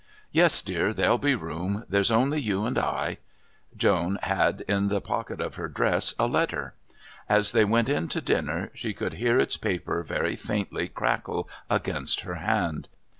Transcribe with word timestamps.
"Yes, 0.31 0.63
dear. 0.63 0.93
There'll 0.95 1.19
be 1.19 1.35
room. 1.35 1.85
There's 1.87 2.09
only 2.09 2.41
you 2.41 2.65
and 2.65 2.79
I" 2.79 3.19
Joan 3.77 4.17
had 4.23 4.61
in 4.61 4.87
the 4.87 4.99
pocket 4.99 5.39
of 5.39 5.57
her 5.57 5.67
dress 5.67 6.15
a 6.17 6.25
letter. 6.25 6.73
As 7.29 7.51
they 7.51 7.65
went 7.65 7.87
in 7.87 8.07
to 8.07 8.19
dinner 8.19 8.71
she 8.73 8.95
could 8.95 9.13
hear 9.13 9.37
its 9.37 9.57
paper 9.57 10.01
very 10.01 10.35
faintly 10.35 10.87
crackle 10.87 11.47
against 11.69 12.21
her 12.21 12.33
hand. 12.41 12.87